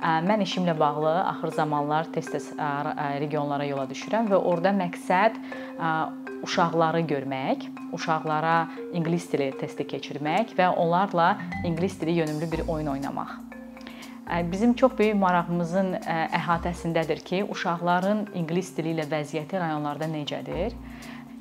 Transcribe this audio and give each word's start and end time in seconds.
Mən 0.00 0.40
işimlə 0.40 0.72
bağlı 0.80 1.12
axır 1.28 1.52
zamanlar 1.52 2.08
tez-tez 2.14 2.46
regionlara 3.20 3.66
yola 3.68 3.84
düşürəm 3.90 4.30
və 4.32 4.38
orada 4.38 4.72
məqsəd 4.72 5.36
uşaqları 6.46 7.02
görmək, 7.04 7.66
uşaqlara 7.92 8.54
ingilis 8.96 9.26
dili 9.32 9.50
testi 9.60 9.84
keçirmək 9.84 10.54
və 10.56 10.70
onlarla 10.72 11.34
ingilis 11.64 12.00
dili 12.00 12.16
yönümlü 12.22 12.52
bir 12.52 12.68
oyun 12.68 12.86
oynamaq. 12.86 13.36
Bizim 14.52 14.72
çox 14.74 14.96
böyük 14.98 15.18
marağımızın 15.20 15.94
əhatəsindədir 16.38 17.20
ki, 17.26 17.44
uşaqların 17.50 18.28
ingilis 18.34 18.72
dili 18.76 18.94
ilə 18.94 19.04
vəziyyəti 19.10 19.60
rayonlarda 19.60 20.06
necədir 20.08 20.76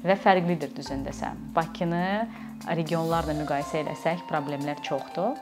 və 0.03 0.15
fərqlidir 0.19 0.75
düzün 0.75 1.05
desəm. 1.07 1.37
Bakını 1.55 2.27
regionlarla 2.75 3.37
müqayisə 3.39 3.85
etsək, 3.93 4.25
problemlər 4.27 4.81
çoxdur. 4.83 5.37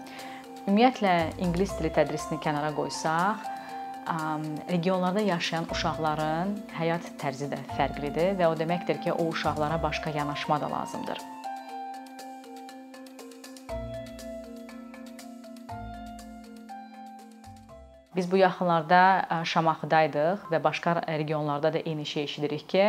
Ümumiyyətlə 0.67 1.11
ingilis 1.39 1.71
dili 1.79 1.87
tədrisini 1.95 2.41
kənara 2.43 2.73
qoysaq, 2.75 3.45
regionlarda 4.67 5.21
yaşayan 5.23 5.63
uşaqların 5.71 6.49
həyat 6.75 7.07
tərzi 7.21 7.47
də 7.47 7.61
fərqlidir 7.77 8.33
və 8.35 8.49
o 8.51 8.57
deməkdir 8.59 8.99
ki, 9.05 9.13
o 9.15 9.29
uşaqlara 9.31 9.77
başqa 9.79 10.11
yanaşma 10.11 10.59
da 10.59 10.67
lazımdır. 10.71 11.23
Biz 18.17 18.27
bu 18.31 18.43
yaxınlarda 18.43 19.01
Şamaxıdaydıq 19.47 20.49
və 20.51 20.59
başqa 20.63 20.99
regionlarda 21.07 21.71
da 21.73 21.79
eyni 21.79 22.05
şey 22.05 22.23
eşidirik 22.23 22.69
ki, 22.69 22.85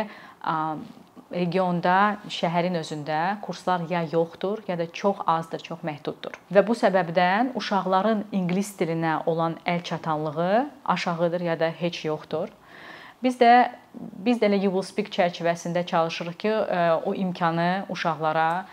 regionda, 1.31 2.17
şəhərin 2.29 2.77
özündə 2.79 3.39
kurslar 3.41 3.85
ya 3.89 4.01
yoxdur, 4.11 4.63
ya 4.67 4.77
da 4.79 4.87
çox 4.91 5.21
azdır, 5.27 5.63
çox 5.65 5.83
məhduddur. 5.85 6.37
Və 6.53 6.65
bu 6.67 6.75
səbəbdən 6.77 7.53
uşaqların 7.59 8.25
ingilis 8.31 8.73
dilinə 8.79 9.19
olan 9.29 9.59
əl 9.65 9.83
çatanlığı 9.83 10.69
aşağıdır 10.85 11.41
ya 11.41 11.59
da 11.59 11.69
heç 11.69 12.05
yoxdur. 12.05 12.49
Biz 13.23 13.39
də 13.41 13.53
biz 13.99 14.37
də 14.39 14.47
elə 14.47 14.61
You 14.63 14.71
Will 14.71 14.85
Speak 14.85 15.09
çərçivəsində 15.11 15.85
çalışırıq 15.85 16.37
ki, 16.39 16.51
o 17.05 17.13
imkanı 17.13 17.85
uşaqlara 17.89 18.65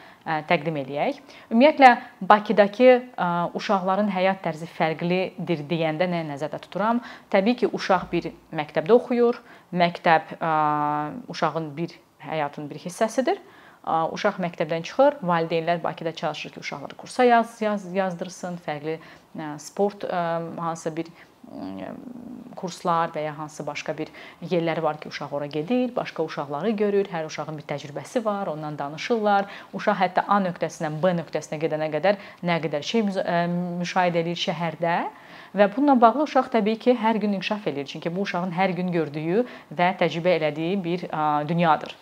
təqdim 0.46 0.76
eləyək. 0.82 1.18
Ümumiyyətlə 1.50 1.90
Bakıdakı 2.20 2.90
uşaqların 3.58 4.10
həyat 4.14 4.42
tərzi 4.44 4.68
fərqlidir 4.70 5.64
deyəndə 5.70 6.06
nə 6.10 6.22
nəzərdə 6.30 6.60
tuturam? 6.62 7.00
Təbii 7.30 7.56
ki, 7.62 7.70
uşaq 7.72 8.08
bir 8.12 8.30
məktəbdə 8.54 8.94
oxuyur. 8.94 9.40
Məktəb 9.74 10.36
uşağın 11.32 11.72
bir 11.76 11.94
həyatın 12.24 12.70
bir 12.70 12.80
hissəsidir. 12.86 13.38
Uşaq 13.86 14.40
məktəbdən 14.42 14.82
çıxır, 14.82 15.20
valideynlər 15.22 15.82
Bakıda 15.82 16.12
çalışır 16.12 16.50
ki, 16.50 16.60
uşaqları 16.60 16.96
kursa 16.98 17.24
yaz, 17.24 17.62
yaz 17.62 17.84
yazdırsın, 17.94 18.58
fərqli 18.66 18.98
sport 19.62 20.04
hansısa 20.58 20.90
bir 20.96 21.06
kurslar 22.56 23.12
və 23.14 23.22
ya 23.22 23.34
hansısa 23.38 23.66
başqa 23.66 23.94
bir 23.98 24.08
yerləri 24.50 24.82
var 24.82 24.98
ki, 24.98 25.08
uşaq 25.08 25.34
ora 25.38 25.46
gedir, 25.46 25.92
başqa 25.96 26.24
uşaqları 26.26 26.70
görür, 26.70 27.06
hər 27.12 27.28
uşağın 27.28 27.60
bir 27.60 27.66
təcrübəsi 27.68 28.24
var, 28.24 28.50
ondan 28.50 28.78
danışırlar. 28.78 29.46
Uşaq 29.72 30.00
hətta 30.00 30.24
A 30.26 30.40
nöqtəsindən 30.48 30.96
B 31.02 31.12
nöqtəsinə 31.20 31.60
gedənə 31.62 31.86
qədər 31.92 32.18
nə 32.42 32.56
qədər 32.64 32.82
şey 32.82 33.06
müşahidə 33.06 34.24
edir 34.24 34.40
şəhərdə. 34.48 34.96
Və 35.54 35.68
bununla 35.76 35.94
bağlı 36.00 36.26
uşaq 36.26 36.50
təbii 36.56 36.80
ki, 36.82 36.96
hər 36.98 37.20
gün 37.22 37.38
inkişaf 37.38 37.70
eləyir. 37.70 37.86
Çünki 37.86 38.10
bu 38.16 38.26
uşağın 38.26 38.50
hər 38.56 38.74
gün 38.74 38.90
gördüyü 38.90 39.46
və 39.70 39.92
təcrübə 40.02 40.34
elədiyi 40.40 40.82
bir 40.82 41.06
dünyadır. 41.46 41.94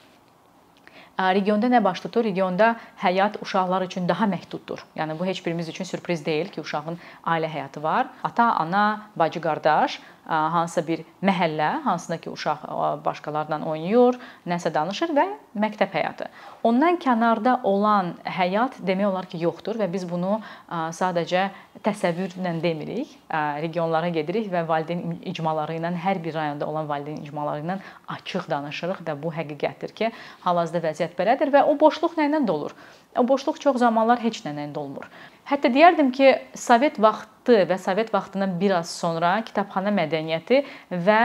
Regionda 1.18 1.68
nə 1.70 1.78
baş 1.84 2.00
tutur? 2.00 2.24
Regionda 2.24 2.74
həyat 2.98 3.36
uşaqlar 3.42 3.84
üçün 3.86 4.08
daha 4.08 4.26
məhduddur. 4.26 4.80
Yəni 4.98 5.18
bu 5.18 5.26
heç 5.26 5.44
birimiz 5.46 5.68
üçün 5.68 5.84
sürpriz 5.84 6.24
deyil 6.26 6.48
ki, 6.48 6.60
uşağın 6.60 6.98
ailə 7.24 7.50
həyatı 7.52 7.82
var. 7.82 8.08
Ata, 8.22 8.50
ana, 8.64 9.10
bacı, 9.16 9.40
qardaş 9.40 10.00
hansısa 10.26 10.86
bir 10.86 11.04
məhəllə, 11.22 11.82
hansında 11.84 12.18
ki, 12.18 12.30
uşaq 12.30 12.64
başqalarla 13.04 13.60
oynayır, 13.64 14.18
nəsə 14.48 14.72
danışır 14.74 15.12
və 15.16 15.26
məktəb 15.60 15.92
həyatı. 15.92 16.28
Ondan 16.64 16.96
kənarda 17.02 17.58
olan 17.62 18.14
həyat 18.24 18.80
demək 18.80 19.10
olar 19.10 19.28
ki, 19.28 19.42
yoxdur 19.44 19.78
və 19.80 19.90
biz 19.92 20.06
bunu 20.08 20.38
sadəcə 20.70 21.50
təsəvvürlə 21.84 22.54
demirik. 22.62 23.12
Regionlara 23.60 24.08
gedirik 24.14 24.50
və 24.52 24.64
valideyn 24.68 25.20
icmaları 25.28 25.76
ilə 25.78 25.92
hər 26.06 26.22
bir 26.24 26.34
rayonda 26.38 26.66
olan 26.66 26.88
valideyn 26.88 27.20
icmaları 27.24 27.64
ilə 27.66 27.78
açıq 28.16 28.48
danışırıq 28.50 29.04
və 29.04 29.16
bu 29.20 29.32
həqiqətdir 29.34 29.94
ki, 29.94 30.10
hal-hazırda 30.46 30.88
vəziyyət 30.88 31.16
belədir 31.18 31.52
və 31.54 31.64
o 31.68 31.76
boşluq 31.80 32.16
nə 32.18 32.30
ilə 32.30 32.46
dolur? 32.46 32.72
O 33.18 33.22
boşluq 33.28 33.60
çox 33.62 33.78
zamanlar 33.78 34.18
heç 34.24 34.42
nə 34.46 34.56
ilə 34.56 34.72
dolmur. 34.74 35.06
Hətta 35.44 35.68
deyərdim 35.68 36.08
ki, 36.16 36.30
Sovet 36.56 36.96
vaxtı 37.02 37.66
və 37.68 37.76
Sovet 37.80 38.08
vaxtından 38.14 38.54
bir 38.60 38.72
az 38.78 38.88
sonra 38.88 39.34
kitabxana 39.44 39.90
mədəniyyəti 39.92 40.62
və 41.04 41.18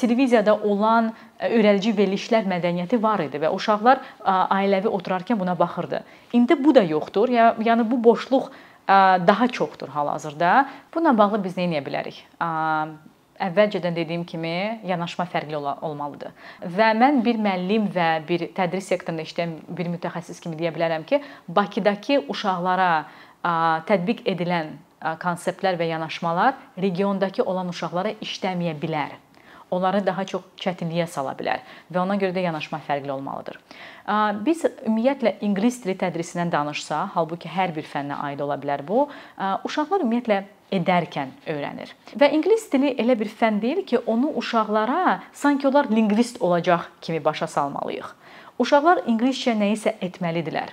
televiziyada 0.00 0.56
olan 0.66 1.12
öyrədici 1.38 1.94
verilişlər 1.98 2.48
mədəniyyəti 2.50 2.98
var 3.02 3.22
idi 3.22 3.38
və 3.42 3.52
uşaqlar 3.54 4.02
ailəvi 4.26 4.90
oturarkən 4.90 5.38
buna 5.38 5.54
baxırdı. 5.58 6.02
İndi 6.34 6.58
bu 6.64 6.74
da 6.74 6.82
yoxdur. 6.82 7.30
Yəni 7.30 7.86
bu 7.90 8.02
boşluq 8.10 8.50
daha 9.30 9.48
çoxdur 9.48 9.88
hal-hazırda. 9.94 10.68
Bununla 10.94 11.18
bağlı 11.18 11.44
biz 11.44 11.56
nə 11.56 11.70
edə 11.70 11.86
bilərik? 11.86 12.24
Əvvəlcədən 13.48 13.96
dediyim 13.96 14.24
kimi 14.28 14.54
yanaşma 14.88 15.26
fərqli 15.32 15.58
olmalıdır. 15.58 16.32
Və 16.76 16.92
mən 16.98 17.22
bir 17.26 17.40
müəllim 17.42 17.88
və 17.94 18.08
bir 18.28 18.48
tədris 18.56 18.90
sektorunda 18.92 19.26
işləyən 19.26 19.56
bir 19.68 19.90
mütəxəssis 19.96 20.40
kimi 20.42 20.58
deyə 20.60 20.72
bilərəm 20.74 21.06
ki, 21.08 21.22
Bakıdakı 21.48 22.22
uşaqlara 22.32 22.92
tətbiq 23.88 24.22
edilən 24.32 24.76
konseptlər 25.22 25.76
və 25.80 25.90
yanaşmalar 25.90 26.54
regiondakı 26.80 27.42
olan 27.42 27.72
uşaqlara 27.72 28.14
işləməyə 28.22 28.76
bilər 28.78 29.18
onları 29.72 30.02
daha 30.06 30.24
çox 30.28 30.44
çətinliyə 30.60 31.08
sala 31.10 31.32
bilər 31.38 31.62
və 31.92 32.02
ona 32.02 32.18
görə 32.20 32.34
də 32.36 32.44
yanaşma 32.46 32.80
fərqli 32.86 33.10
olmalıdır. 33.14 33.58
Biz 34.46 34.64
ümumiyyətlə 34.86 35.36
ingilis 35.46 35.80
dili 35.84 35.96
tədrisindən 35.98 36.52
danışsa, 36.52 37.06
halbuki 37.14 37.50
hər 37.50 37.74
bir 37.76 37.86
fənnə 37.88 38.18
aid 38.28 38.42
ola 38.44 38.58
bilər 38.60 38.84
bu, 38.86 39.06
uşaqlar 39.64 40.04
ümumiyyətlə 40.04 40.42
edərkən 40.72 41.32
öyrənir. 41.52 41.94
Və 42.16 42.30
ingilis 42.32 42.68
dili 42.72 42.92
elə 43.00 43.16
bir 43.20 43.28
fənn 43.28 43.60
deyil 43.62 43.82
ki, 43.88 44.04
onu 44.06 44.32
uşaqlara 44.40 45.22
sanki 45.32 45.68
onlar 45.68 45.90
lingvist 45.92 46.40
olacaq 46.42 46.88
kimi 47.00 47.24
başa 47.24 47.46
salmalıyıq. 47.46 48.12
Uşaqlar 48.62 49.04
ingiliscə 49.08 49.56
nəyisə 49.58 49.96
etməlidirlər 50.04 50.72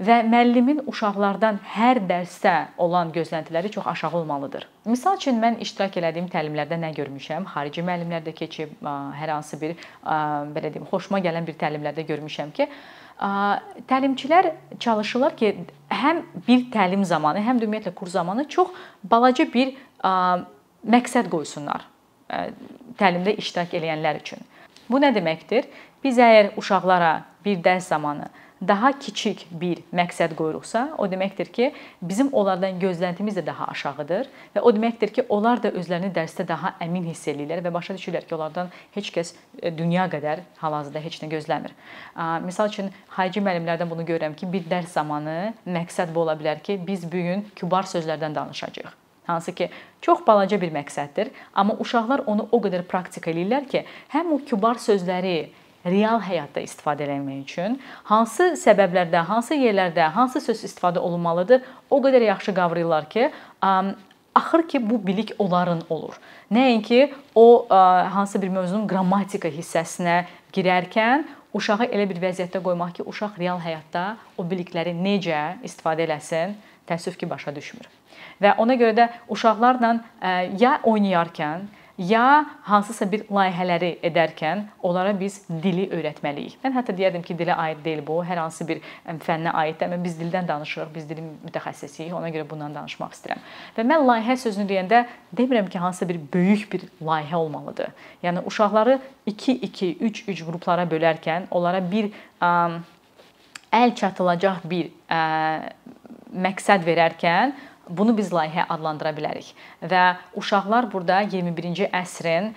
və 0.00 0.22
müəllimin 0.24 0.78
uşaqlardan 0.88 1.58
hər 1.74 2.00
dərsdə 2.08 2.54
olan 2.80 3.10
gözləntiləri 3.12 3.70
çox 3.74 3.86
aşağı 3.92 4.16
olmalıdır. 4.22 4.64
Məsəl 4.88 5.18
üçün 5.20 5.36
mən 5.42 5.58
iştirak 5.60 5.98
etdiyim 6.00 6.30
təlimlərdə 6.32 6.78
nə 6.80 6.94
görmüşəm? 6.96 7.44
Xarici 7.52 7.84
müəllimlər 7.84 8.24
də 8.24 8.32
keçib, 8.36 8.72
hər 8.80 9.34
hansı 9.34 9.60
bir 9.60 9.76
belə 10.56 10.72
deyim, 10.72 10.88
xoşuma 10.88 11.20
gələn 11.20 11.44
bir 11.44 11.58
təlimlərdə 11.60 12.06
görmüşəm 12.08 12.54
ki, 12.56 12.68
təlimçilər 13.92 14.54
çalışırlar 14.80 15.36
ki, 15.36 15.52
həm 15.92 16.24
bir 16.48 16.66
təlim 16.72 17.04
zamanı, 17.04 17.44
həm 17.44 17.60
də 17.60 17.68
ümumiyyətlə 17.68 17.92
kurs 17.94 18.16
zamanı 18.16 18.48
çox 18.48 18.72
balaca 19.04 19.44
bir 19.52 19.76
məqsəd 20.00 21.28
qoysunlar 21.28 21.84
təlimdə 22.96 23.36
iştirak 23.36 23.76
edənlər 23.76 24.24
üçün. 24.24 24.40
Bu 24.88 24.98
nə 25.02 25.12
deməkdir? 25.12 25.68
Biz 26.00 26.18
əgər 26.24 26.54
uşaqlara 26.56 27.18
bir 27.44 27.60
dərs 27.60 27.92
zamanı 27.92 28.30
daha 28.68 28.92
kiçik 28.98 29.46
bir 29.50 29.80
məqsəd 29.96 30.34
qoyuruqsa, 30.36 30.82
o 30.98 31.06
deməkdir 31.08 31.48
ki, 31.52 31.70
bizim 32.02 32.28
onlardan 32.36 32.80
gözləntimiz 32.80 33.38
də 33.38 33.46
daha 33.46 33.70
aşağıdır 33.72 34.28
və 34.56 34.60
o 34.60 34.72
deməkdir 34.76 35.12
ki, 35.16 35.24
onlar 35.28 35.62
da 35.62 35.72
özlərini 35.72 36.12
dərsdə 36.14 36.46
daha 36.48 36.74
əmin 36.84 37.08
hiss 37.08 37.28
eləyirlər 37.32 37.64
və 37.64 37.72
başa 37.74 37.96
düşürlər 37.96 38.28
ki, 38.28 38.34
onlardan 38.36 38.72
heç 38.96 39.10
kəs 39.14 39.34
e, 39.62 39.72
dünya 39.72 40.06
qədər 40.12 40.44
hal-hazırda 40.60 41.04
heç 41.04 41.20
nə 41.24 41.30
gözləmir. 41.32 41.76
Məsəl 42.46 42.72
üçün 42.72 42.90
xarici 43.16 43.40
müəllimlərdən 43.40 43.90
bunu 43.90 44.04
görürəm 44.08 44.36
ki, 44.36 44.48
bir 44.52 44.68
dərs 44.68 44.92
zamanı 44.98 45.54
məqsəd 45.64 46.12
bu 46.14 46.26
ola 46.26 46.36
bilər 46.36 46.60
ki, 46.62 46.80
biz 46.86 47.06
bu 47.08 47.24
gün 47.30 47.46
kübar 47.56 47.88
sözlərdən 47.88 48.36
danışacağıq 48.36 48.98
hansı 49.30 49.54
ki 49.54 49.70
çox 50.02 50.26
balaca 50.26 50.60
bir 50.60 50.72
məqsəddir, 50.74 51.30
amma 51.54 51.76
uşaqlar 51.78 52.24
onu 52.26 52.48
o 52.52 52.58
qədər 52.62 52.82
praktik 52.88 53.28
eləyirlər 53.30 53.68
ki, 53.70 53.84
həm 54.14 54.32
o 54.34 54.40
kübar 54.42 54.80
sözləri 54.82 55.50
real 55.84 56.20
həyatda 56.20 56.62
istifadə 56.64 57.06
etmək 57.08 57.42
üçün 57.44 57.78
hansı 58.08 58.52
səbəblərdə, 58.60 59.24
hansı 59.28 59.56
yerlərdə, 59.56 60.10
hansı 60.12 60.40
söz 60.44 60.64
istifadə 60.68 61.00
olunmalıdır, 61.00 61.62
o 61.90 62.00
qədər 62.04 62.26
yaxşı 62.28 62.54
qavrayırlar 62.54 63.08
ki, 63.10 63.30
axır 64.34 64.68
ki 64.68 64.90
bu 64.90 65.00
bilik 65.06 65.32
onların 65.38 65.82
olur. 65.88 66.20
Nəinki 66.52 67.12
o 67.34 67.66
hansı 67.70 68.42
bir 68.42 68.48
mövzunun 68.48 68.88
qrammatika 68.88 69.48
hissəsinə 69.48 70.24
girərkən 70.52 71.24
uşağı 71.54 71.88
elə 71.90 72.06
bir 72.10 72.20
vəziyyətdə 72.22 72.62
qoymaq 72.62 73.00
ki, 73.00 73.06
uşaq 73.10 73.38
real 73.40 73.58
həyatda 73.58 74.14
o 74.38 74.44
bilikləri 74.46 74.92
necə 74.94 75.56
istifadə 75.66 76.06
eləsin, 76.06 76.54
təəssüf 76.86 77.16
ki, 77.18 77.26
başa 77.30 77.54
düşmür. 77.56 77.88
Və 78.40 78.54
ona 78.58 78.76
görə 78.78 78.94
də 78.96 79.08
uşaqlarla 79.28 79.96
ya 80.60 80.78
oynayarkən, 80.84 81.66
ya 82.00 82.46
hansısa 82.64 83.04
bir 83.12 83.26
layihələri 83.28 83.90
edərkən 84.08 84.62
onlara 84.82 85.12
biz 85.20 85.42
dili 85.62 85.84
öyrətməliyik. 85.92 86.56
Mən 86.64 86.72
hətta 86.72 86.94
deyərdim 86.96 87.22
ki, 87.26 87.36
dilə 87.36 87.56
aid 87.60 87.82
deyil 87.84 88.00
bu, 88.06 88.20
hər 88.24 88.40
hansı 88.40 88.64
bir 88.68 88.80
fənnə 89.26 89.52
aiddir. 89.62 89.90
Amma 89.90 89.98
biz 90.04 90.16
dildən 90.20 90.48
danışırıq, 90.48 90.94
biz 90.94 91.08
dilin 91.10 91.28
mütəxəssisiyik. 91.44 92.14
Ona 92.16 92.32
görə 92.32 92.46
bundan 92.48 92.74
danışmaq 92.74 93.12
istəyirəm. 93.18 93.44
Və 93.76 93.84
mən 93.92 94.06
layihə 94.08 94.38
sözünü 94.40 94.68
deyəndə 94.72 95.02
demirəm 95.36 95.68
ki, 95.68 95.78
hansısa 95.78 96.08
bir 96.08 96.20
böyük 96.32 96.72
bir 96.72 96.88
layihə 97.04 97.36
olmalıdır. 97.36 97.92
Yəni 98.24 98.46
uşaqları 98.48 98.98
2-2, 99.28 99.92
3-3 100.00 100.44
qruplara 100.48 100.88
bölərkən 100.88 101.50
onlara 101.50 101.84
bir 101.84 102.14
ə, 102.40 102.80
əl 103.76 103.94
çatılacaq 104.00 104.64
bir 104.64 104.88
ə, 105.12 105.20
məqsəd 106.32 106.86
verərkən 106.86 107.52
Bunu 107.90 108.14
biz 108.16 108.30
layihə 108.32 108.66
adlandıra 108.70 109.10
bilərik. 109.16 109.50
Və 109.82 110.04
uşaqlar 110.38 110.86
burada 110.92 111.22
21-ci 111.26 111.88
əsrin 111.90 112.52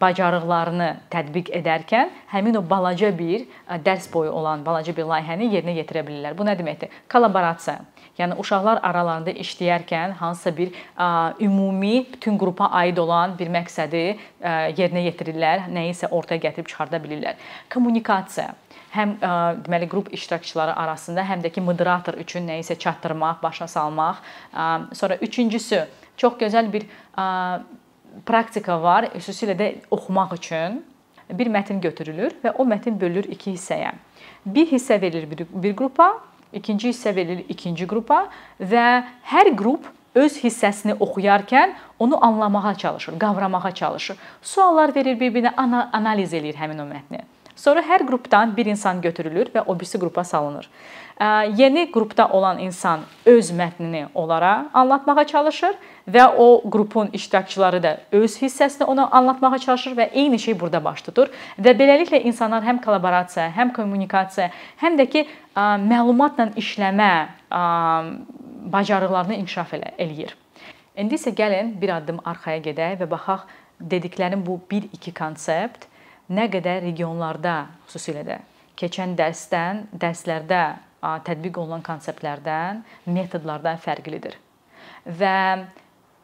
bacarıqlarını 0.00 0.90
tətbiq 1.12 1.50
edərkən 1.58 2.12
həmin 2.30 2.60
o 2.60 2.62
balaca 2.70 3.10
bir 3.18 3.44
dərs 3.84 4.06
boyu 4.12 4.30
olan 4.30 4.64
balaca 4.66 4.94
bir 4.96 5.08
layihəni 5.10 5.50
yerinə 5.52 5.76
yetirə 5.80 6.06
bilirlər. 6.06 6.38
Bu 6.38 6.46
nə 6.46 6.56
deməkdir? 6.58 6.94
Kollaborasiya. 7.12 7.80
Yəni 8.16 8.38
uşaqlar 8.40 8.80
aralarında 8.86 9.34
işləyərkən 9.42 10.14
hansısa 10.20 10.56
bir 10.56 10.70
ümumi 11.44 12.06
bütün 12.12 12.38
qrupa 12.38 12.70
aid 12.80 12.96
olan 12.96 13.34
bir 13.38 13.50
məqsədi 13.52 14.04
ə, 14.40 14.52
yerinə 14.78 15.02
yetirirlər, 15.10 15.66
nəyisə 15.68 16.08
ortaya 16.08 16.40
gətirib 16.46 16.70
çıxarda 16.70 17.02
bilirlər. 17.02 17.36
Kommunikasiya 17.72 18.54
həm 18.94 19.16
ə, 19.18 19.32
deməli 19.66 19.88
qrup 19.90 20.12
iştirakçıları 20.14 20.76
arasında, 20.76 21.24
həm 21.26 21.42
də 21.44 21.52
ki 21.54 21.64
moderator 21.64 22.18
üçün 22.22 22.46
nə 22.48 22.60
isə 22.62 22.78
çatdırmaq, 22.78 23.42
başa 23.42 23.68
salmaq. 23.68 24.22
Ə, 24.52 24.94
sonra 24.94 25.16
üçüncüsü 25.16 25.82
çox 26.16 26.38
gözəl 26.40 26.70
bir 26.72 26.86
ə, 27.16 27.26
praktika 28.26 28.78
var, 28.82 29.10
xüsusilə 29.16 29.56
də 29.58 29.72
oxumaq 29.90 30.36
üçün 30.38 30.80
bir 31.32 31.50
mətn 31.50 31.80
götürülür 31.82 32.38
və 32.44 32.54
o 32.58 32.64
mətn 32.68 32.98
bölünür 33.00 33.28
iki 33.34 33.56
hissəyə. 33.56 33.92
Bir 34.46 34.68
hissə 34.70 35.00
verilir 35.02 35.26
bir, 35.30 35.46
bir 35.50 35.76
qrupa, 35.76 36.12
ikinci 36.52 36.92
hissə 36.92 37.14
verilir 37.16 37.44
ikinci 37.52 37.86
qrupa 37.90 38.26
və 38.60 38.86
hər 39.32 39.52
qrup 39.58 39.90
öz 40.16 40.36
hissəsini 40.40 40.96
oxuyarkən 41.02 41.74
onu 41.98 42.24
anlamağa 42.24 42.74
çalışır, 42.74 43.18
qavramağa 43.18 43.70
çalışır. 43.74 44.16
Suallar 44.42 44.94
verir 44.94 45.18
bir-birinə, 45.20 45.52
analiz 45.92 46.32
eləyir 46.32 46.56
həmin 46.56 46.80
o 46.80 46.86
mətni. 46.88 47.24
Sonra 47.56 47.80
hər 47.80 48.04
qrupdan 48.06 48.52
bir 48.56 48.68
insan 48.68 49.00
götürülür 49.00 49.48
və 49.54 49.64
o 49.66 49.74
birisi 49.74 49.98
qrupa 49.98 50.24
salınır. 50.24 50.68
Yeni 51.56 51.86
qrupda 51.92 52.28
olan 52.28 52.58
insan 52.58 53.00
öz 53.24 53.50
mətnini 53.50 54.06
onlara 54.14 54.68
anlatmağa 54.74 55.24
çalışır 55.26 55.78
və 56.08 56.26
o 56.36 56.60
qrupun 56.70 57.08
iştirakçıları 57.12 57.82
da 57.82 57.92
öz 58.12 58.36
hissəsini 58.42 58.84
ona 58.84 59.08
anlatmağa 59.08 59.58
çalışır 59.58 59.96
və 59.96 60.10
eyni 60.12 60.38
şey 60.38 60.60
burada 60.60 60.84
baş 60.84 61.02
tutur 61.08 61.32
və 61.58 61.72
beləliklə 61.78 62.20
insanlar 62.20 62.62
həm 62.62 62.82
kollaborasiya, 62.84 63.48
həm 63.56 63.72
kommunikasiya, 63.72 64.50
həm 64.84 65.00
də 65.00 65.08
ki 65.08 65.24
məlumatla 65.56 66.50
işləmə 66.60 67.12
bacarıqlarını 68.76 69.40
inkişaf 69.40 69.72
eləyir. 69.72 70.36
İndi 70.96 71.16
isə 71.16 71.32
gəlin 71.32 71.72
bir 71.80 71.96
addım 71.96 72.20
arxaya 72.24 72.60
gedək 72.60 73.00
və 73.00 73.10
baxaq 73.10 73.48
dediklərim 73.80 74.44
bu 74.44 74.60
1-2 74.70 75.16
konsept 75.16 75.88
nə 76.30 76.48
qədər 76.52 76.82
regionlarda 76.86 77.56
xüsusilə 77.86 78.24
də 78.26 78.40
keçən 78.76 79.16
dərsdən, 79.18 79.86
dərslərdə 79.96 80.62
tətbiq 81.26 81.58
olunan 81.60 81.84
konseptlərdən, 81.86 82.82
metodlardan 83.08 83.80
fərqlidir. 83.80 84.36
Və 85.06 85.36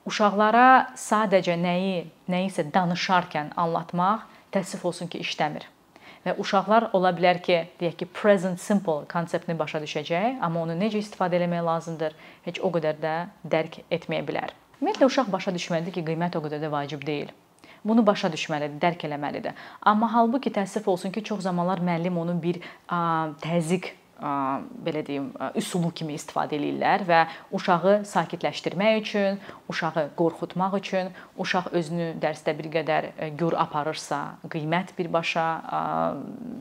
uşaqlara 0.09 0.95
sadəcə 0.99 1.57
nəyi, 1.61 2.07
nəyisə 2.33 2.67
danışarkən 2.75 3.53
anlatmaq 3.61 4.27
təəssüf 4.55 4.85
olsun 4.89 5.11
ki, 5.13 5.23
işləmir. 5.25 5.69
Və 6.23 6.37
uşaqlar 6.39 6.91
ola 6.95 7.11
bilər 7.15 7.41
ki, 7.43 7.59
deyək 7.81 7.97
ki, 8.03 8.11
present 8.15 8.61
simple 8.63 9.09
konseptini 9.11 9.57
başa 9.59 9.81
düşəcək, 9.83 10.39
amma 10.45 10.63
onu 10.63 10.77
necə 10.79 11.01
istifadə 11.01 11.41
etmək 11.41 11.65
lazımdır, 11.67 12.15
heç 12.47 12.61
o 12.63 12.71
qədər 12.75 13.01
də 13.03 13.15
dərk 13.55 13.81
etməyə 13.91 14.27
bilər. 14.29 14.55
Ümumiyyətlə 14.79 15.09
uşaq 15.09 15.33
başa 15.35 15.55
düşməlidir 15.55 15.97
ki, 15.97 16.05
qiymət 16.07 16.39
o 16.39 16.45
qədər 16.45 16.63
də 16.63 16.71
vacib 16.71 17.03
deyil. 17.07 17.33
Bunu 17.85 18.05
başa 18.07 18.31
düşməlidir, 18.31 18.79
dərk 18.83 19.07
eləməlidir. 19.09 19.57
Amma 19.83 20.13
halbuki 20.13 20.53
təəssüf 20.55 20.87
olsun 20.87 21.11
ki, 21.11 21.25
çox 21.25 21.43
zamanlar 21.43 21.83
müəllim 21.83 22.19
onun 22.19 22.39
bir 22.43 22.61
təzyiq 23.43 23.91
belə 24.23 25.03
deyim, 25.07 25.31
üsulu 25.59 25.91
kimi 25.95 26.15
istifadə 26.15 26.55
eləyirlər 26.57 27.05
və 27.09 27.21
uşağı 27.55 27.95
sakitləşdirmək 28.09 29.01
üçün, 29.03 29.41
uşağı 29.73 30.09
qorxutmaq 30.19 30.77
üçün, 30.79 31.11
uşaq 31.43 31.73
özünü 31.75 32.09
dərsdə 32.23 32.55
bir 32.59 32.69
qədər 32.77 33.09
gür 33.39 33.57
aparırsa, 33.59 34.21
qiymət 34.53 34.95
birbaşa 34.99 35.47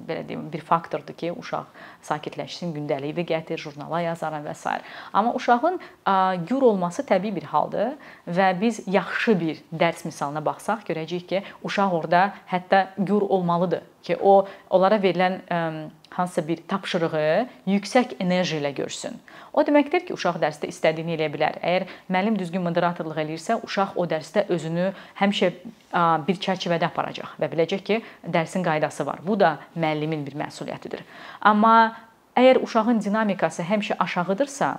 belə 0.09 0.25
deyim, 0.27 0.47
bir 0.53 0.65
faktordur 0.65 1.17
ki, 1.17 1.31
uşaq 1.37 1.69
sakitləşsin, 2.07 2.73
gündəliyi 2.75 3.27
gətir, 3.29 3.61
jurnala 3.61 4.01
yazaram 4.07 4.45
və 4.47 4.55
s. 4.57 4.77
Amma 5.13 5.35
uşağın 5.37 5.79
gür 6.49 6.67
olması 6.71 7.05
təbii 7.05 7.35
bir 7.35 7.47
haldır 7.53 7.93
və 8.27 8.51
biz 8.61 8.81
yaxşı 8.87 9.37
bir 9.39 9.63
dərs 9.71 10.05
misalına 10.05 10.41
baxsaq 10.45 10.87
görəcəyik 10.89 11.27
ki, 11.29 11.43
uşaq 11.63 11.93
orada 11.93 12.33
hətta 12.49 12.87
gür 12.97 13.21
olmalıdır 13.21 13.85
ki, 14.01 14.17
o 14.17 14.47
onlara 14.69 14.97
verilən 14.97 15.41
hansısa 16.11 16.47
bir 16.47 16.59
tapşırığı 16.67 17.47
yüksək 17.67 18.15
enerji 18.19 18.59
ilə 18.59 18.73
görsün. 18.75 19.15
O 19.53 19.63
deməkdir 19.67 20.05
ki, 20.07 20.15
uşaq 20.15 20.39
dərsdə 20.43 20.67
istədiyini 20.71 21.15
eləyə 21.15 21.31
bilər. 21.31 21.57
Əgər 21.63 21.87
müəllim 22.11 22.37
düzgün 22.39 22.63
moderatorluq 22.65 23.19
eləyirsə, 23.23 23.59
uşaq 23.67 23.95
o 23.99 24.05
dərsdə 24.07 24.45
özünü 24.51 24.91
həmişə 25.19 25.51
bir 26.27 26.41
çərçivədə 26.45 26.87
aparacaq 26.87 27.35
və 27.39 27.51
biləcək 27.51 27.83
ki, 27.87 27.99
dərsin 28.27 28.63
qaydası 28.63 29.05
var. 29.07 29.23
Bu 29.23 29.39
da 29.39 29.57
müəllimin 29.75 30.25
bir 30.27 30.37
məsuliyyətidir. 30.43 31.03
Amma 31.41 31.95
əgər 32.35 32.61
uşağın 32.63 33.03
dinamikası 33.03 33.67
həmişə 33.67 33.99
aşağıdırsa, 33.99 34.75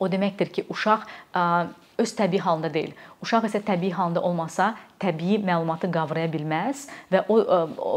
o 0.00 0.08
deməkdir 0.10 0.52
ki, 0.52 0.66
uşaq 0.68 1.06
öz 1.98 2.14
təbii 2.16 2.40
halında 2.40 2.72
deyil. 2.74 2.92
Uşaq 3.22 3.46
isə 3.46 3.60
təbii 3.62 3.92
halında 3.92 4.22
olmasa, 4.22 4.72
təbii 5.02 5.38
məlumatı 5.42 5.90
qavraya 5.92 6.30
bilməz 6.30 6.86
və 7.12 7.24
o 7.28 7.38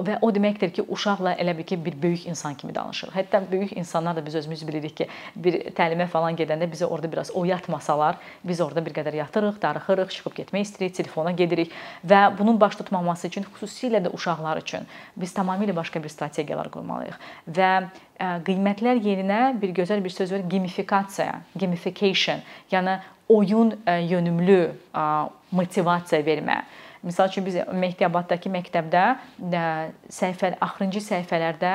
və 0.06 0.18
o 0.22 0.30
deməkdir 0.34 0.72
ki, 0.76 0.86
uşaqla 0.90 1.36
elə 1.42 1.56
bil 1.58 1.66
ki, 1.68 1.78
bir 1.86 1.96
böyük 2.02 2.26
insan 2.30 2.56
kimi 2.56 2.76
danışır. 2.76 3.12
Hətta 3.16 3.42
böyük 3.52 3.76
insanlar 3.78 4.16
da 4.16 4.26
biz 4.26 4.36
özümüz 4.36 4.68
bilirik 4.68 4.98
ki, 4.98 5.08
bir 5.36 5.60
təlimə 5.78 6.08
falan 6.12 6.38
gedəndə 6.38 6.70
bizə 6.72 6.86
orada 6.86 7.12
biraz 7.12 7.32
oyatmasalar, 7.32 8.18
biz 8.44 8.62
orada 8.62 8.86
bir 8.86 8.94
qədər 8.94 9.16
yatırıq, 9.22 9.62
darıxırıq, 9.62 10.12
çıxıb 10.18 10.38
getmək 10.42 10.68
istəyirik, 10.68 10.98
telefona 11.02 11.32
gedirik 11.32 11.74
və 12.06 12.28
bunun 12.38 12.60
baş 12.62 12.82
tutmaması 12.82 13.28
üçün 13.28 13.46
xüsusilə 13.56 14.04
də 14.06 14.14
uşaqlar 14.14 14.62
üçün 14.62 14.86
biz 15.18 15.34
tamamilə 15.34 15.76
başqa 15.76 16.04
bir 16.04 16.10
strategiyalar 16.10 16.70
qurmalıyıq. 16.74 17.18
Və 17.48 17.72
qiymətlər 18.20 19.02
yerinə 19.04 19.42
bir 19.62 19.74
gözəl 19.76 20.04
bir 20.04 20.14
söz 20.14 20.32
var, 20.32 20.46
gamifikasiya, 20.52 21.42
gamification, 21.60 22.40
yəni 22.72 23.00
oyun 23.30 23.76
yönümlü 23.86 24.60
motivasiya 25.52 26.22
vermə. 26.26 26.64
Məsəl 27.06 27.30
üçün 27.30 27.46
biz 27.46 27.60
Mehdiyabaddakı 27.70 28.50
məktəbdə 28.50 29.06
səhifə 30.10 30.56
axırıncı 30.62 31.04
səhifələrdə 31.06 31.74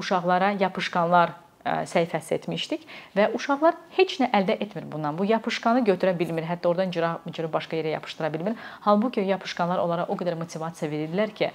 uşaqlara 0.00 0.54
yapışqanlar 0.60 1.36
səhifəsi 1.62 2.34
etmişdik 2.34 2.86
və 3.16 3.28
uşaqlar 3.36 3.76
heç 3.96 4.16
nə 4.18 4.30
əldə 4.34 4.56
etmir 4.64 4.86
bundan. 4.90 5.14
Bu 5.18 5.24
yapışqanı 5.28 5.84
götürə 5.86 6.14
bilmir, 6.18 6.42
hətta 6.48 6.68
oradan 6.68 6.90
cıra, 6.90 7.12
cıra 7.30 7.52
başqa 7.52 7.76
yerə 7.76 7.92
yapışdıra 7.94 8.32
bilmir. 8.34 8.56
Halbuki 8.80 9.20
yapışqanlar 9.28 9.78
onlara 9.78 10.08
o 10.08 10.16
qədər 10.18 10.34
motivasiya 10.40 10.90
verirlər 10.90 11.30
ki, 11.30 11.52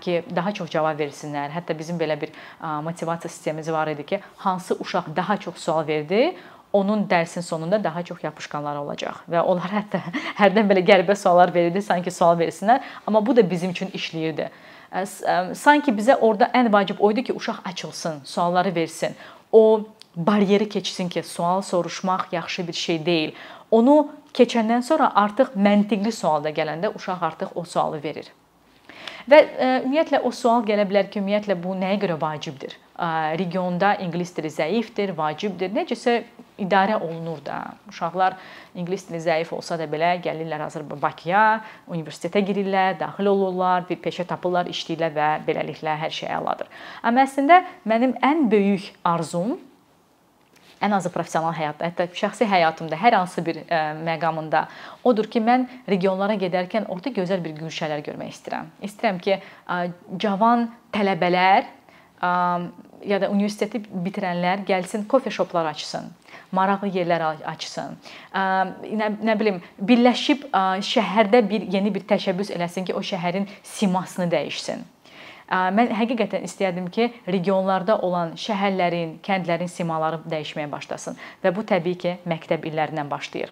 ki 0.00 0.22
daha 0.36 0.54
çox 0.56 0.70
cavab 0.72 1.00
versinlər. 1.00 1.52
Hətta 1.52 1.76
bizim 1.78 2.00
belə 2.00 2.16
bir 2.20 2.32
motivasiya 2.62 3.28
sistemimiz 3.28 3.68
var 3.72 3.92
idi 3.92 4.06
ki, 4.06 4.20
hansı 4.36 4.78
uşaq 4.80 5.12
daha 5.16 5.36
çox 5.36 5.60
sual 5.60 5.86
verdi, 5.86 6.34
onun 6.72 7.06
dərsin 7.08 7.40
sonunda 7.40 7.84
daha 7.84 8.02
çox 8.02 8.24
yapışqanlar 8.24 8.76
olacaq 8.76 9.22
və 9.30 9.42
onlar 9.42 9.72
hətta 9.72 10.00
hərdən 10.40 10.68
belə 10.70 10.84
qəribə 10.86 11.16
suallar 11.16 11.54
verirdi, 11.54 11.82
sanki 11.82 12.10
sual 12.10 12.38
versinlər, 12.38 12.80
amma 13.06 13.26
bu 13.26 13.36
da 13.36 13.44
bizim 13.50 13.70
üçün 13.70 13.92
işləyirdi. 13.94 14.48
Sanki 15.56 15.92
bizə 15.96 16.18
orada 16.20 16.50
ən 16.52 16.68
vacib 16.72 17.00
o 17.00 17.10
idi 17.12 17.24
ki, 17.24 17.32
uşaq 17.32 17.62
açılsın, 17.64 18.20
sualları 18.24 18.74
versin. 18.74 19.16
O 19.52 19.86
bariyeri 20.16 20.68
keçsin 20.68 21.08
ki, 21.08 21.22
sual 21.22 21.62
soruşmaq 21.62 22.32
yaxşı 22.32 22.68
bir 22.68 22.72
şey 22.72 23.06
deyil. 23.06 23.32
Onu 23.70 24.10
keçəndən 24.34 24.82
sonra 24.82 25.12
artıq 25.14 25.56
məntiqli 25.56 26.12
sualda 26.12 26.50
gələndə 26.50 26.92
uşaq 26.96 27.22
artıq 27.22 27.56
o 27.56 27.64
sualı 27.64 28.02
verir. 28.04 28.28
Və 29.30 29.38
ümumiyyətlə 29.84 30.20
o 30.26 30.30
sual 30.34 30.64
gələ 30.66 30.84
bilər 30.88 31.08
ki, 31.10 31.20
ümumiyyətlə 31.22 31.56
bu 31.62 31.76
nəyə 31.78 32.00
görə 32.02 32.20
vacibdir? 32.20 32.76
Regionda 33.38 33.94
ingilis 34.02 34.34
dili 34.36 34.50
zəifdir, 34.50 35.14
vacibdir. 35.16 35.72
Necəsə 35.74 36.22
idarə 36.62 36.98
olunur 37.00 37.40
da. 37.44 37.58
Uşaqlar 37.90 38.36
ingilis 38.74 39.08
dili 39.08 39.20
zəif 39.22 39.52
olsa 39.54 39.78
da 39.80 39.88
belə 39.90 40.14
gəlirlər 40.24 40.66
hazır 40.66 40.86
Bakıya, 41.02 41.62
universitetə 41.90 42.44
girirlər, 42.46 42.98
daxil 43.00 43.30
olurlar, 43.32 43.84
bir 43.88 44.00
peşə 44.04 44.26
tapırlar, 44.28 44.70
işləyirlər 44.70 45.12
və 45.16 45.28
beləliklə 45.48 45.98
hər 46.04 46.14
şey 46.14 46.32
əladır. 46.38 46.70
Amma 47.02 47.26
əslində 47.26 47.62
mənim 47.88 48.16
ən 48.22 48.48
böyük 48.52 48.92
arzum 49.04 49.58
ən 50.82 50.94
azı 50.96 51.12
professional 51.14 51.54
həyatda, 51.54 51.90
hətta 51.90 52.08
şəxsi 52.18 52.46
həyatımda 52.50 52.98
hər 52.98 53.16
hansı 53.20 53.44
bir 53.46 53.60
ə, 53.62 53.82
məqamında 54.02 54.64
odur 55.06 55.28
ki, 55.30 55.42
mən 55.44 55.68
regionlara 55.88 56.34
gedərkən 56.40 56.88
orada 56.90 57.12
gözəl 57.14 57.42
bir 57.44 57.54
güşələr 57.60 58.02
görmək 58.06 58.32
istəyirəm. 58.34 58.72
İstəyirəm 58.88 59.20
ki, 59.22 59.38
ə, 59.38 59.78
cavan 60.24 60.66
tələbələr 60.94 61.68
ə, 62.18 62.32
ya 63.06 63.20
da 63.20 63.30
universiteti 63.30 63.82
bitirənlər 63.92 64.66
gəlsin 64.68 65.06
kofe 65.08 65.30
shoplar 65.30 65.70
açsın 65.70 66.10
maraqlı 66.52 66.90
yerlər 66.92 67.24
açsın. 67.48 67.96
Nə, 68.32 69.10
nə 69.24 69.36
bilim, 69.40 69.60
birləşib 69.80 70.48
şəhərdə 70.88 71.42
bir 71.48 71.68
yeni 71.72 71.92
bir 71.94 72.04
təşəbbüs 72.08 72.52
eləsin 72.56 72.88
ki, 72.88 72.96
o 72.96 73.02
şəhərin 73.12 73.48
simasını 73.74 74.28
dəyişsin. 74.32 74.84
Mən 75.52 75.90
həqiqətən 75.98 76.46
istəyərdim 76.48 76.86
ki, 76.92 77.10
regionlarda 77.28 77.98
olan 78.06 78.36
şəhərlərin, 78.40 79.18
kəndlərin 79.24 79.68
simaları 79.68 80.22
dəyişməyə 80.28 80.70
başlasın 80.72 81.18
və 81.44 81.56
bu 81.56 81.66
təbii 81.68 81.98
ki, 82.04 82.16
məktəb 82.28 82.70
illərindən 82.70 83.12
başlayır. 83.12 83.51